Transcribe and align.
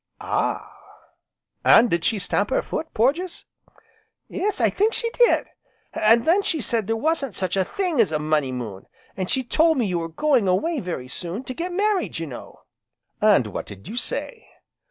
"Ah! 0.19 0.67
and 1.63 1.87
did 1.91 2.03
she 2.03 2.17
stamp 2.17 2.49
her 2.49 2.63
foot, 2.63 2.91
Porges?" 2.91 3.45
"Yes, 4.27 4.59
I 4.59 4.71
think 4.71 4.95
she 4.95 5.11
did; 5.11 5.45
an' 5.93 6.23
then 6.23 6.41
she 6.41 6.59
said 6.59 6.87
there 6.87 6.95
wasn't 6.97 7.35
such 7.35 7.55
a 7.55 7.63
thing 7.63 7.99
as 7.99 8.11
a 8.11 8.17
Money 8.17 8.51
Moon, 8.51 8.87
an' 9.15 9.27
she 9.27 9.43
told 9.43 9.77
me 9.77 9.85
you 9.85 9.99
were 9.99 10.09
going 10.09 10.47
away 10.47 10.79
very 10.79 11.07
soon, 11.07 11.43
to 11.43 11.53
get 11.53 11.71
married, 11.71 12.17
you 12.17 12.25
know." 12.25 12.61
"And 13.21 13.45
what 13.45 13.67
did 13.67 13.87
you 13.87 13.95
say?" 13.95 14.49